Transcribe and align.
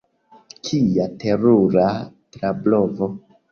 Kia 0.69 1.05
terura 1.25 1.85
trablovo! 2.39 3.15